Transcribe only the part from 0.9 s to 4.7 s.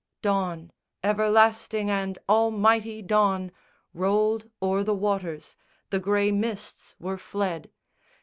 everlasting and almighty dawn Rolled